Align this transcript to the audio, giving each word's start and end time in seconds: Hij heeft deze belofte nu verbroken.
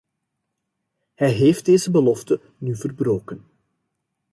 Hij 1.13 1.31
heeft 1.31 1.65
deze 1.65 1.91
belofte 1.91 2.41
nu 2.57 2.75
verbroken. 2.75 3.45